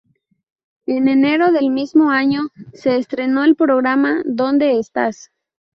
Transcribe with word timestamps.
En 0.87 1.07
enero 1.07 1.51
del 1.51 1.69
mismo 1.69 2.09
año, 2.09 2.47
se 2.73 2.97
estrenó 2.97 3.43
el 3.43 3.55
programa 3.55 4.23
"¿Donde 4.25 4.79
estás? 4.79 5.29